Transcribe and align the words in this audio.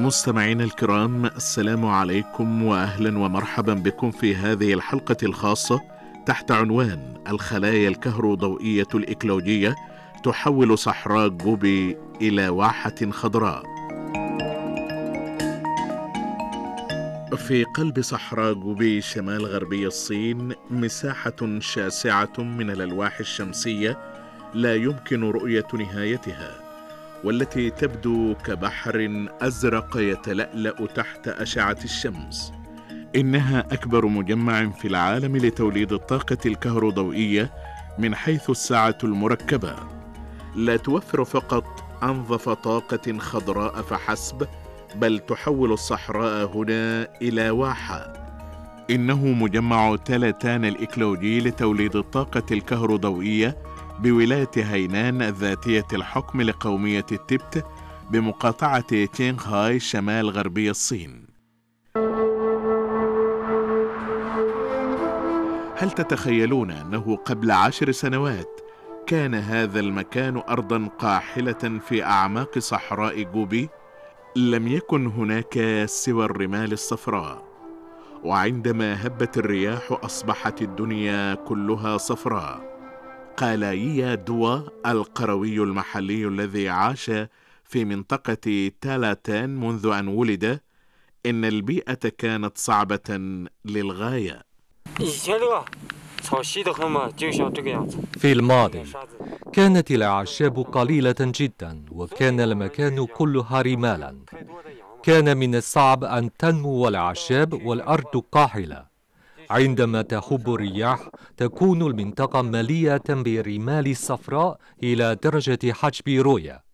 مستمعينا 0.00 0.64
الكرام 0.64 1.26
السلام 1.26 1.86
عليكم 1.86 2.62
واهلا 2.62 3.18
ومرحبا 3.18 3.74
بكم 3.74 4.10
في 4.10 4.36
هذه 4.36 4.74
الحلقة 4.74 5.16
الخاصة 5.22 5.80
تحت 6.26 6.50
عنوان 6.50 7.14
الخلايا 7.28 7.88
الكهروضوئية 7.88 8.86
الإكلوجية 8.94 9.74
تحول 10.24 10.78
صحراء 10.78 11.28
جوبي 11.28 11.96
إلى 12.20 12.48
واحة 12.48 13.10
خضراء. 13.10 13.62
في 17.36 17.64
قلب 17.64 18.00
صحراء 18.00 18.52
جوبي 18.54 19.00
شمال 19.00 19.46
غربي 19.46 19.86
الصين 19.86 20.52
مساحة 20.70 21.58
شاسعة 21.58 22.38
من 22.38 22.70
الألواح 22.70 23.20
الشمسية 23.20 23.98
لا 24.54 24.74
يمكن 24.74 25.24
رؤية 25.24 25.66
نهايتها. 25.74 26.69
والتي 27.24 27.70
تبدو 27.70 28.34
كبحر 28.34 29.26
أزرق 29.40 29.96
يتلألأ 29.96 30.86
تحت 30.86 31.28
أشعة 31.28 31.78
الشمس. 31.84 32.52
إنها 33.16 33.60
أكبر 33.60 34.06
مجمع 34.06 34.70
في 34.70 34.88
العالم 34.88 35.36
لتوليد 35.36 35.92
الطاقة 35.92 36.38
الكهروضوئية 36.46 37.50
من 37.98 38.14
حيث 38.14 38.50
السعه 38.50 38.98
المركبة. 39.04 39.76
لا 40.56 40.76
توفر 40.76 41.24
فقط 41.24 41.64
أنظف 42.02 42.48
طاقة 42.48 43.18
خضراء 43.18 43.82
فحسب 43.82 44.48
بل 44.94 45.18
تحول 45.18 45.72
الصحراء 45.72 46.56
هنا 46.56 47.08
إلى 47.22 47.50
واحة. 47.50 48.12
إنه 48.90 49.26
مجمع 49.26 49.96
تالتان 49.96 50.64
الإكلوجي 50.64 51.40
لتوليد 51.40 51.96
الطاقة 51.96 52.42
الكهروضوئية 52.50 53.56
بولاية 54.02 54.50
هينان 54.56 55.22
ذاتية 55.22 55.86
الحكم 55.92 56.42
لقومية 56.42 57.06
التبت 57.12 57.66
بمقاطعة 58.10 59.06
تشينغهاي 59.06 59.80
شمال 59.80 60.30
غربي 60.30 60.70
الصين. 60.70 61.26
هل 65.76 65.90
تتخيلون 65.90 66.70
أنه 66.70 67.16
قبل 67.16 67.50
عشر 67.50 67.92
سنوات 67.92 68.60
كان 69.06 69.34
هذا 69.34 69.80
المكان 69.80 70.36
ارضا 70.36 70.88
قاحلة 70.98 71.80
في 71.88 72.04
أعماق 72.04 72.58
صحراء 72.58 73.22
جوبي؟ 73.22 73.68
لم 74.36 74.68
يكن 74.68 75.06
هناك 75.06 75.82
سوى 75.86 76.24
الرمال 76.24 76.72
الصفراء. 76.72 77.44
وعندما 78.24 79.06
هبت 79.06 79.38
الرياح 79.38 79.98
أصبحت 80.04 80.62
الدنيا 80.62 81.34
كلها 81.34 81.96
صفراء. 81.96 82.69
قلاييا 83.40 84.14
دوا 84.14 84.58
القروي 84.86 85.56
المحلي 85.56 86.26
الذي 86.26 86.68
عاش 86.68 87.10
في 87.64 87.84
منطقة 87.84 88.70
تالاتان 88.80 89.60
منذ 89.60 89.86
أن 89.86 90.08
ولد 90.08 90.60
إن 91.26 91.44
البيئة 91.44 92.08
كانت 92.18 92.58
صعبة 92.58 93.08
للغاية. 93.64 94.42
في 98.18 98.32
الماضي 98.32 98.82
كانت 99.52 99.90
الأعشاب 99.90 100.58
قليلة 100.58 101.14
جدا 101.20 101.84
وكان 101.92 102.40
المكان 102.40 103.06
كلها 103.06 103.62
رمالا. 103.62 104.16
كان 105.02 105.36
من 105.36 105.54
الصعب 105.54 106.04
أن 106.04 106.30
تنمو 106.38 106.88
الأعشاب 106.88 107.66
والأرض 107.66 108.24
قاحلة. 108.32 108.89
عندما 109.50 110.02
تهب 110.02 110.54
الرياح 110.54 111.10
تكون 111.36 111.82
المنطقة 111.82 112.42
مليئة 112.42 113.08
بالرمال 113.08 113.90
الصفراء 113.90 114.58
إلى 114.82 115.16
درجة 115.24 115.72
حجب 115.72 116.08
رؤية. 116.08 116.64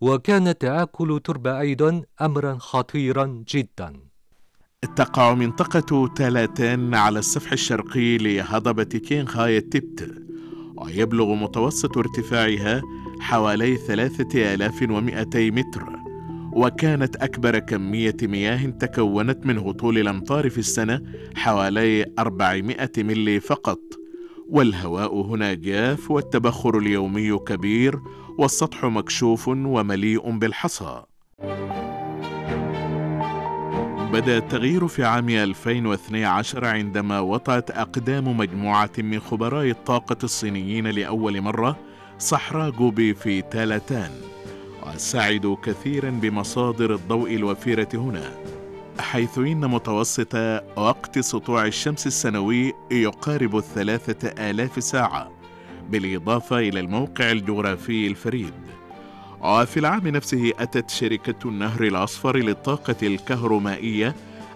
وكان 0.00 0.58
تآكل 0.58 1.12
التربة 1.12 1.60
أيضا 1.60 2.02
أمرا 2.20 2.56
خطيرا 2.58 3.44
جدا. 3.48 4.00
تقع 4.96 5.34
منطقة 5.34 6.08
تالاتان 6.16 6.94
على 6.94 7.18
السفح 7.18 7.52
الشرقي 7.52 8.18
لهضبة 8.18 8.84
كينغهاي 8.84 9.58
التبت 9.58 10.12
ويبلغ 10.76 11.34
متوسط 11.34 11.98
ارتفاعها 11.98 12.82
حوالي 13.20 13.76
3200 13.76 15.50
متر. 15.50 16.05
وكانت 16.56 17.16
أكبر 17.16 17.58
كمية 17.58 18.16
مياه 18.22 18.66
تكونت 18.66 19.46
منه 19.46 19.72
طول 19.72 19.98
الأمطار 19.98 20.50
في 20.50 20.58
السنة 20.58 21.02
حوالي 21.34 22.06
400 22.18 22.90
ملي 22.98 23.40
فقط. 23.40 23.80
والهواء 24.48 25.20
هنا 25.20 25.54
جاف 25.54 26.10
والتبخر 26.10 26.78
اليومي 26.78 27.38
كبير 27.38 28.00
والسطح 28.38 28.84
مكشوف 28.84 29.48
ومليء 29.48 30.30
بالحصى. 30.30 31.02
بدأ 34.12 34.38
التغيير 34.38 34.88
في 34.88 35.04
عام 35.04 35.28
2012 35.28 36.64
عندما 36.64 37.20
وطأت 37.20 37.70
أقدام 37.70 38.36
مجموعة 38.36 38.92
من 38.98 39.20
خبراء 39.20 39.70
الطاقة 39.70 40.16
الصينيين 40.24 40.86
لأول 40.86 41.40
مرة 41.40 41.76
صحراء 42.18 42.70
جوبي 42.70 43.14
في 43.14 43.42
تالاتان 43.42 44.10
وسعدوا 44.86 45.56
كثيرا 45.62 46.10
بمصادر 46.10 46.94
الضوء 46.94 47.34
الوفيرة 47.34 47.88
هنا 47.94 48.32
حيث 49.00 49.38
إن 49.38 49.70
متوسط 49.70 50.34
وقت 50.76 51.18
سطوع 51.18 51.66
الشمس 51.66 52.06
السنوي 52.06 52.72
يقارب 52.90 53.56
الثلاثة 53.56 54.50
آلاف 54.50 54.84
ساعة 54.84 55.30
بالإضافة 55.90 56.58
إلى 56.58 56.80
الموقع 56.80 57.30
الجغرافي 57.30 58.06
الفريد. 58.06 58.52
وفي 59.42 59.80
العام 59.80 60.08
نفسه 60.08 60.52
أتت 60.58 60.90
شركة 60.90 61.48
النهر 61.48 61.82
الأصفر 61.82 62.36
للطاقة 62.36 62.96
الكهرومائية 63.02 64.14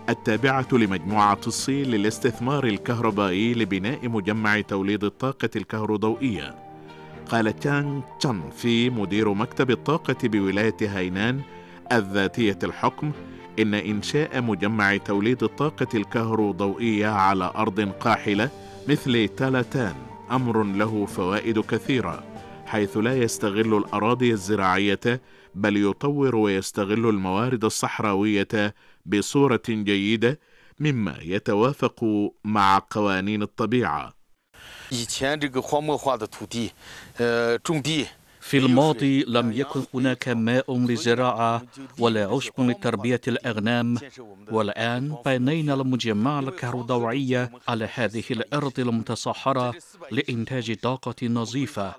التابعة 0.08 0.68
لمجموعة 0.72 1.40
الصين 1.46 1.86
للاستثمار 1.86 2.64
الكهربائي 2.64 3.54
لبناء 3.54 4.08
مجمع 4.08 4.60
توليد 4.60 5.04
الطاقة 5.04 5.50
الكهروضوئية. 5.56 6.69
قال 7.30 7.58
تشانغ 7.58 8.00
تشان 8.20 8.50
في 8.50 8.90
مدير 8.90 9.34
مكتب 9.34 9.70
الطاقة 9.70 10.16
بولاية 10.24 10.76
هاينان 10.82 11.40
الذاتية 11.92 12.58
الحكم 12.62 13.12
إن 13.58 13.74
إنشاء 13.74 14.42
مجمع 14.42 14.96
توليد 14.96 15.42
الطاقة 15.42 15.86
الكهروضوئية 15.94 17.06
على 17.06 17.52
أرض 17.56 17.80
قاحلة 17.80 18.50
مثل 18.88 19.28
تالاتان 19.28 19.94
أمر 20.30 20.62
له 20.62 21.06
فوائد 21.06 21.58
كثيرة 21.58 22.24
حيث 22.66 22.96
لا 22.96 23.16
يستغل 23.16 23.76
الأراضي 23.76 24.32
الزراعية 24.32 25.20
بل 25.54 25.76
يطور 25.76 26.36
ويستغل 26.36 27.08
الموارد 27.08 27.64
الصحراوية 27.64 28.74
بصورة 29.06 29.62
جيدة 29.68 30.40
مما 30.80 31.16
يتوافق 31.22 32.04
مع 32.44 32.82
قوانين 32.90 33.42
الطبيعة. 33.42 34.19
في 38.40 38.58
الماضي 38.58 39.24
لم 39.24 39.52
يكن 39.52 39.82
هناك 39.94 40.28
ماء 40.28 40.78
للزراعة 40.78 41.62
ولا 41.98 42.26
عشب 42.26 42.60
لتربية 42.60 43.20
الأغنام. 43.28 43.98
والآن 44.50 45.16
بنينا 45.26 45.74
المجمع 45.74 46.38
الكهروضوئي 46.38 47.48
على 47.68 47.88
هذه 47.94 48.24
الأرض 48.30 48.80
المتصحرة 48.80 49.74
لإنتاج 50.10 50.76
طاقة 50.76 51.26
نظيفة. 51.26 51.94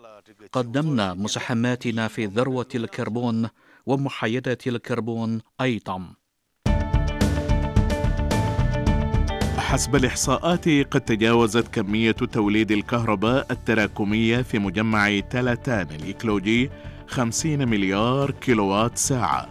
قدمنا 0.51 1.13
مساهماتنا 1.13 2.07
في 2.07 2.25
ذروة 2.25 2.67
الكربون 2.75 3.49
ومحايدة 3.85 4.57
الكربون 4.67 5.41
أيضا. 5.61 6.13
حسب 9.71 9.95
الإحصاءات 9.95 10.69
قد 10.69 11.01
تجاوزت 11.01 11.67
كمية 11.67 12.11
توليد 12.11 12.71
الكهرباء 12.71 13.47
التراكمية 13.51 14.41
في 14.41 14.59
مجمع 14.59 15.19
تالاتان 15.19 15.87
الإكلوجي 15.91 16.69
50 17.07 17.67
مليار 17.67 18.31
كيلووات 18.31 18.97
ساعة. 18.97 19.49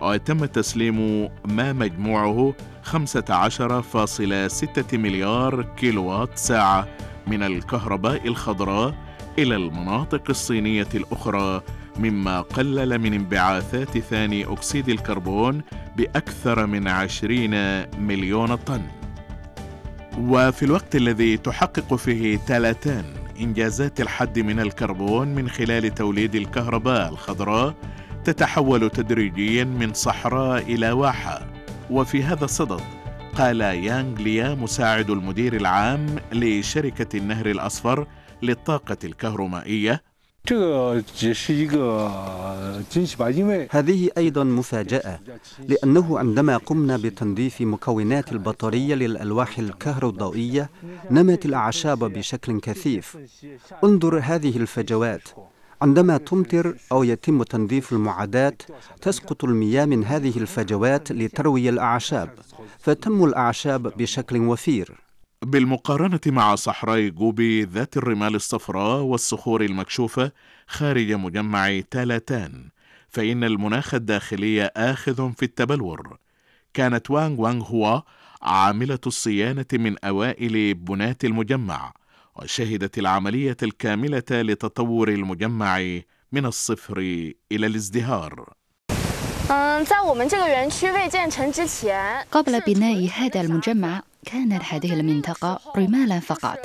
وتم 0.00 0.44
تسليم 0.44 1.28
ما 1.44 1.72
مجموعه 1.72 2.54
15.6 2.84 4.94
مليار 4.94 5.62
كيلووات 5.76 6.38
ساعة 6.38 6.88
من 7.26 7.42
الكهرباء 7.42 8.28
الخضراء 8.28 8.94
إلى 9.38 9.56
المناطق 9.56 10.22
الصينية 10.30 10.88
الأخرى 10.94 11.62
مما 11.98 12.40
قلل 12.40 12.98
من 12.98 13.14
انبعاثات 13.14 13.98
ثاني 13.98 14.44
أكسيد 14.44 14.88
الكربون 14.88 15.62
بأكثر 15.96 16.66
من 16.66 16.88
20 16.88 17.50
مليون 18.00 18.54
طن. 18.54 18.97
وفي 20.18 20.62
الوقت 20.62 20.96
الذي 20.96 21.36
تحقق 21.36 21.94
فيه 21.94 22.38
تالاتان 22.38 23.04
إنجازات 23.40 24.00
الحد 24.00 24.38
من 24.38 24.60
الكربون 24.60 25.28
من 25.28 25.48
خلال 25.48 25.94
توليد 25.94 26.34
الكهرباء 26.34 27.08
الخضراء 27.08 27.74
تتحول 28.24 28.90
تدريجيا 28.90 29.64
من 29.64 29.94
صحراء 29.94 30.62
إلى 30.62 30.90
واحة. 30.90 31.46
وفي 31.90 32.22
هذا 32.22 32.44
الصدد 32.44 32.80
قال 33.36 33.60
يانغ 33.60 34.22
ليا 34.22 34.54
مساعد 34.54 35.10
المدير 35.10 35.56
العام 35.56 36.06
لشركة 36.32 37.16
النهر 37.18 37.46
الأصفر 37.46 38.06
للطاقة 38.42 38.98
الكهرومائية 39.04 40.02
هذه 43.70 44.10
أيضا 44.18 44.44
مفاجأة 44.44 45.20
لأنه 45.68 46.18
عندما 46.18 46.56
قمنا 46.56 46.96
بتنظيف 46.96 47.60
مكونات 47.60 48.32
البطارية 48.32 48.94
للألواح 48.94 49.58
الكهروضوئية 49.58 50.70
نمت 51.10 51.46
الأعشاب 51.46 51.98
بشكل 51.98 52.60
كثيف. 52.60 53.16
انظر 53.84 54.18
هذه 54.18 54.56
الفجوات. 54.56 55.22
عندما 55.82 56.16
تمطر 56.16 56.74
أو 56.92 57.02
يتم 57.02 57.42
تنظيف 57.42 57.92
المعادات 57.92 58.62
تسقط 59.00 59.44
المياه 59.44 59.84
من 59.84 60.04
هذه 60.04 60.38
الفجوات 60.38 61.12
لتروي 61.12 61.68
الأعشاب 61.68 62.30
فتنمو 62.78 63.26
الأعشاب 63.26 63.82
بشكل 63.82 64.38
وفير. 64.38 65.07
بالمقارنة 65.42 66.20
مع 66.26 66.54
صحراء 66.54 67.08
جوبي 67.08 67.62
ذات 67.64 67.96
الرمال 67.96 68.34
الصفراء 68.34 69.00
والصخور 69.00 69.62
المكشوفة 69.64 70.32
خارج 70.66 71.12
مجمع 71.12 71.80
تالاتان 71.90 72.68
فإن 73.08 73.44
المناخ 73.44 73.94
الداخلي 73.94 74.70
آخذ 74.76 75.32
في 75.32 75.42
التبلور. 75.42 76.18
كانت 76.74 77.10
وانغ 77.10 77.40
وانغ 77.40 77.64
هو 77.64 78.02
عاملة 78.42 78.98
الصيانة 79.06 79.66
من 79.72 80.04
أوائل 80.04 80.74
بنات 80.74 81.24
المجمع 81.24 81.92
وشهدت 82.36 82.98
العملية 82.98 83.56
الكاملة 83.62 84.22
لتطور 84.30 85.08
المجمع 85.08 86.00
من 86.32 86.46
الصفر 86.46 86.98
إلى 87.52 87.66
الازدهار. 87.66 88.52
قبل 92.32 92.60
بناء 92.60 93.08
هذا 93.16 93.40
المجمع 93.40 94.02
كانت 94.32 94.62
هذه 94.64 94.92
المنطقة 95.00 95.60
رمالا 95.76 96.20
فقط. 96.20 96.58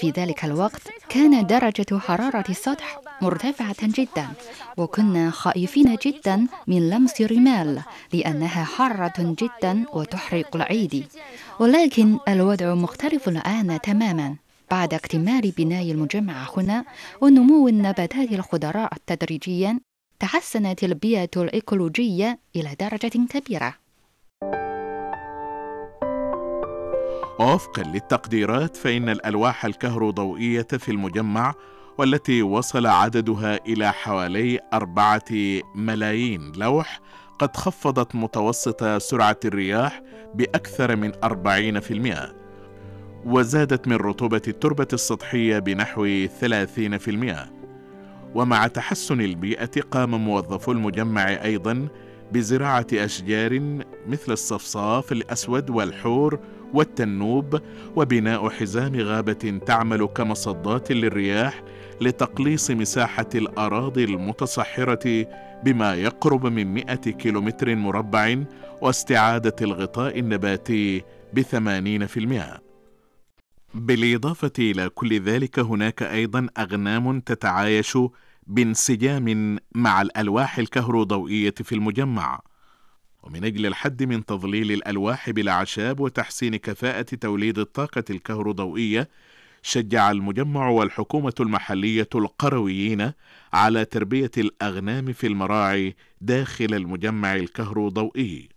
في 0.00 0.10
ذلك 0.10 0.44
الوقت 0.44 0.82
كان 1.08 1.46
درجة 1.46 1.98
حرارة 1.98 2.44
السطح 2.48 3.00
مرتفعة 3.22 3.76
جدا 3.80 4.28
وكنا 4.76 5.30
خائفين 5.30 5.96
جدا 6.06 6.46
من 6.66 6.90
لمس 6.90 7.20
الرمال 7.20 7.82
لأنها 8.12 8.64
حارة 8.64 9.12
جدا 9.18 9.84
وتحرق 9.92 10.56
الأيدي 10.56 11.06
ولكن 11.60 12.18
الوضع 12.28 12.74
مختلف 12.74 13.28
الآن 13.28 13.80
تماما. 13.80 14.36
بعد 14.70 14.94
اكتمال 14.94 15.50
بناء 15.50 15.90
المجمع 15.90 16.46
هنا 16.56 16.84
ونمو 17.20 17.68
النباتات 17.68 18.32
الخضراء 18.32 18.92
تدريجيا 19.06 19.80
تحسنت 20.20 20.84
البيئة 20.84 21.30
الإيكولوجية 21.36 22.38
إلى 22.56 22.76
درجة 22.80 23.26
كبيرة. 23.30 23.74
وفقا 27.38 27.82
للتقديرات 27.82 28.76
فإن 28.76 29.08
الألواح 29.08 29.64
الكهروضوئية 29.64 30.66
في 30.78 30.88
المجمع 30.88 31.54
والتي 31.98 32.42
وصل 32.42 32.86
عددها 32.86 33.58
إلى 33.66 33.92
حوالي 33.92 34.60
أربعة 34.72 35.24
ملايين 35.74 36.52
لوح 36.56 37.00
قد 37.38 37.56
خفضت 37.56 38.14
متوسط 38.14 38.84
سرعة 38.84 39.36
الرياح 39.44 40.02
بأكثر 40.34 40.96
من 40.96 41.12
أربعين 41.24 41.80
في 41.80 41.90
المئة 41.94 42.34
وزادت 43.24 43.88
من 43.88 43.96
رطوبة 43.96 44.42
التربة 44.48 44.88
السطحية 44.92 45.58
بنحو 45.58 46.26
ثلاثين 46.40 46.98
في 46.98 47.10
المئة. 47.10 47.46
ومع 48.34 48.66
تحسن 48.66 49.20
البيئة 49.20 49.80
قام 49.90 50.14
موظفو 50.14 50.72
المجمع 50.72 51.28
أيضا 51.28 51.88
بزراعة 52.34 52.86
أشجار 52.92 53.60
مثل 54.06 54.32
الصفصاف 54.32 55.12
الأسود 55.12 55.70
والحور 55.70 56.38
والتنوب 56.72 57.60
وبناء 57.96 58.48
حزام 58.48 58.96
غابة 59.00 59.60
تعمل 59.66 60.06
كمصدات 60.06 60.92
للرياح 60.92 61.62
لتقليص 62.00 62.70
مساحة 62.70 63.28
الأراضي 63.34 64.04
المتصحرة 64.04 65.26
بما 65.64 65.94
يقرب 65.94 66.46
من 66.46 66.74
100 66.74 66.84
كيلومتر 66.94 67.74
مربع 67.74 68.36
واستعادة 68.80 69.56
الغطاء 69.62 70.18
النباتي 70.18 71.02
بثمانين 71.34 72.06
في 72.06 72.20
المئة. 72.20 72.60
بالإضافة 73.74 74.52
إلى 74.58 74.88
كل 74.88 75.20
ذلك 75.20 75.58
هناك 75.58 76.02
أيضا 76.02 76.46
أغنام 76.58 77.20
تتعايش 77.20 77.98
بانسجام 78.46 79.58
مع 79.74 80.02
الألواح 80.02 80.58
الكهروضوئية 80.58 81.54
في 81.62 81.74
المجمع 81.74 82.40
ومن 83.22 83.44
أجل 83.44 83.66
الحد 83.66 84.02
من 84.02 84.24
تضليل 84.24 84.72
الألواح 84.72 85.30
بالأعشاب 85.30 86.00
وتحسين 86.00 86.56
كفاءة 86.56 87.02
توليد 87.20 87.58
الطاقة 87.58 88.04
الكهروضوئية 88.10 89.08
شجع 89.62 90.10
المجمع 90.10 90.68
والحكومة 90.68 91.34
المحلية 91.40 92.08
القرويين 92.14 93.12
على 93.52 93.84
تربية 93.84 94.30
الأغنام 94.38 95.12
في 95.12 95.26
المراعي 95.26 95.96
داخل 96.20 96.74
المجمع 96.74 97.34
الكهروضوئي. 97.34 98.48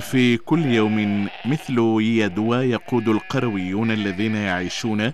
في 0.00 0.36
كل 0.36 0.64
يوم 0.66 1.28
مثل 1.44 1.78
يدوى 2.00 2.56
يقود 2.56 3.08
القرويون 3.08 3.90
الذين 3.90 4.34
يعيشون 4.34 5.12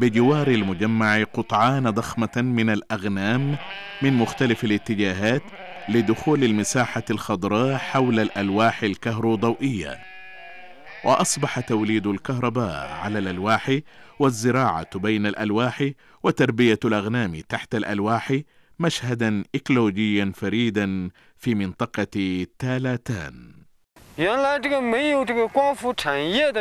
بجوار 0.00 0.48
المجمع 0.48 1.22
قطعان 1.22 1.90
ضخمة 1.90 2.30
من 2.36 2.70
الأغنام 2.70 3.56
من 4.02 4.12
مختلف 4.12 4.64
الاتجاهات 4.64 5.42
لدخول 5.88 6.44
المساحة 6.44 7.02
الخضراء 7.10 7.76
حول 7.76 8.20
الألواح 8.20 8.82
الكهروضوئية. 8.82 9.98
وأصبح 11.04 11.60
توليد 11.60 12.06
الكهرباء 12.06 12.90
على 12.92 13.18
الألواح 13.18 13.78
والزراعة 14.18 14.98
بين 14.98 15.26
الألواح 15.26 15.90
وتربية 16.22 16.78
الأغنام 16.84 17.40
تحت 17.40 17.74
الألواح 17.74 18.40
مشهدا 18.78 19.44
إكلوجيا 19.54 20.32
فريدا 20.34 21.10
في 21.36 21.54
منطقة 21.54 22.46
تالاتان. 22.58 23.67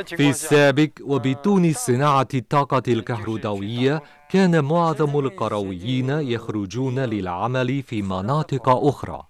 في 0.05 0.29
السابق 0.29 0.89
وبدون 1.01 1.73
صناعة 1.73 2.27
الطاقة 2.33 2.83
الكهروضوئية 2.87 4.03
كان 4.29 4.63
معظم 4.63 5.19
القرويين 5.19 6.09
يخرجون 6.09 6.99
للعمل 6.99 7.83
في 7.83 8.01
مناطق 8.01 8.69
أخرى. 8.69 9.23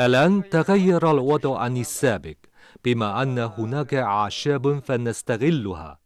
الآن 0.00 0.48
تغير 0.50 1.10
الوضع 1.10 1.58
عن 1.58 1.76
السابق 1.76 2.36
بما 2.84 3.22
أن 3.22 3.38
هناك 3.38 3.94
أعشاب 3.94 4.78
فنستغلها. 4.78 5.98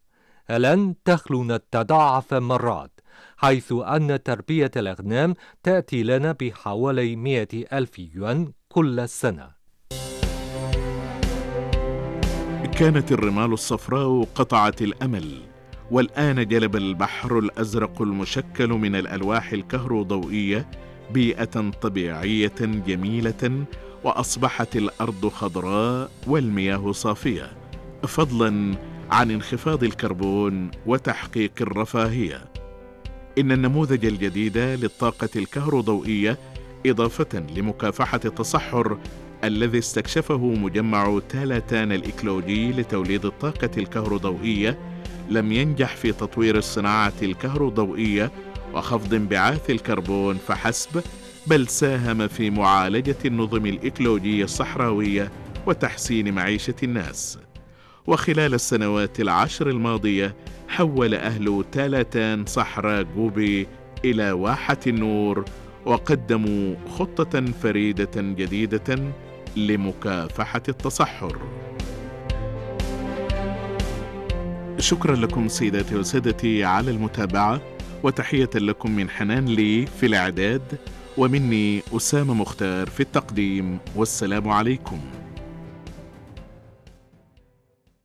الآن 0.51 0.95
دخلنا 1.07 1.61
تضاعف 1.71 2.35
مرات 2.35 3.01
حيث 3.37 3.73
أن 3.73 4.23
تربية 4.23 4.71
الأغنام 4.77 5.35
تأتي 5.63 6.03
لنا 6.03 6.33
بحوالي 6.41 7.17
مئة 7.17 7.79
ألف 7.79 7.99
يوان 7.99 8.53
كل 8.69 9.09
سنة. 9.09 9.56
كانت 12.79 13.13
الرمال 13.13 13.53
الصفراء 13.53 14.23
قطعة 14.35 14.75
الأمل 14.81 15.43
والآن 15.91 16.49
جلب 16.49 16.77
البحر 16.77 17.39
الأزرق 17.39 18.03
المشكل 18.03 18.69
من 18.69 18.97
الألواح 18.97 19.53
الكهروضوئية 19.53 20.67
بيئة 21.11 21.71
طبيعية 21.83 22.55
جميلة 22.61 23.65
وأصبحت 24.05 24.77
الأرض 24.77 25.29
خضراء 25.29 26.11
والمياه 26.27 26.93
صافية 26.93 27.53
فضلا 28.03 28.75
عن 29.11 29.31
انخفاض 29.31 29.85
الكربون 29.85 30.71
وتحقيق 30.87 31.53
الرفاهية. 31.61 32.45
إن 33.39 33.53
النموذج 33.53 34.07
الجديد 34.07 34.59
للطاقة 34.59 35.29
الكهروضوئية 35.37 36.39
إضافة 36.87 37.39
لمكافحة 37.57 38.21
التصحر 38.25 38.99
الذي 39.47 39.79
استكشفه 39.79 40.39
مجمع 40.39 41.21
تالاتان 41.29 41.93
الإكلوجي 41.93 42.73
لتوليد 42.73 43.25
الطاقة 43.25 43.71
الكهروضوئية 43.79 44.79
لم 45.31 45.53
ينجح 45.53 45.97
في 45.97 46.13
تطوير 46.13 46.57
الصناعة 46.59 47.13
الكهروضوئية 47.23 48.31
وخفض 48.75 49.15
انبعاث 49.15 49.71
الكربون 49.71 50.37
فحسب 50.49 51.03
بل 51.47 51.69
ساهم 51.69 52.29
في 52.29 52.51
معالجة 52.51 53.17
النظم 53.25 53.67
الإكلوجية 53.67 54.45
الصحراوية 54.45 55.31
وتحسين 55.67 56.35
معيشة 56.35 56.75
الناس. 56.83 57.39
وخلال 58.07 58.55
السنوات 58.55 59.21
العشر 59.21 59.71
الماضية 59.71 60.35
حول 60.69 61.15
أهل 61.15 61.65
تالاتان 61.73 62.47
صحراء 62.47 63.03
جوبي 63.03 63.67
إلى 64.05 64.33
واحة 64.33 64.79
النور 64.87 65.45
وقدموا 65.87 66.75
خطة 66.99 67.45
فريدة 67.63 68.11
جديدة 68.17 69.13
لمكافحة 69.57 70.63
التصحر. 70.69 71.39
شكرا 74.79 75.17
لكم 75.17 75.49
سيداتي 75.49 75.97
وسادتي 75.97 76.65
على 76.65 76.91
المتابعة 76.91 77.61
وتحية 78.03 78.51
لكم 78.55 78.91
من 78.91 79.11
حنان 79.11 79.47
لي 79.47 79.87
في 79.87 80.07
الإعداد 80.07 80.63
ومني 81.17 81.83
أسامة 81.97 82.35
مختار 82.35 82.87
في 82.91 83.01
التقديم 83.01 83.79
والسلام 83.97 84.49
عليكم. 84.49 85.01